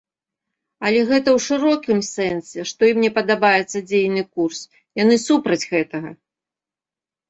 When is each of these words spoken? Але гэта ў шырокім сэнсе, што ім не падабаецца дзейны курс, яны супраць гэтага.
Але 0.87 1.01
гэта 1.11 1.29
ў 1.37 1.43
шырокім 1.49 1.99
сэнсе, 2.15 2.59
што 2.71 2.81
ім 2.95 3.03
не 3.05 3.11
падабаецца 3.21 3.85
дзейны 3.93 4.21
курс, 4.33 4.59
яны 5.05 5.15
супраць 5.29 5.65
гэтага. 5.71 6.09